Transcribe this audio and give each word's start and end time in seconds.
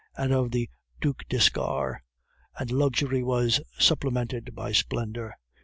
and 0.17 0.33
of 0.33 0.49
the 0.49 0.67
Duc 0.99 1.21
d'Escars, 1.29 1.97
and 2.57 2.71
luxury 2.71 3.21
was 3.21 3.61
supplemented 3.77 4.55
by 4.55 4.71
splendor. 4.71 5.35